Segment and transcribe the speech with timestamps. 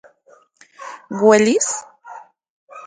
[1.29, 1.67] ¿Uelis...?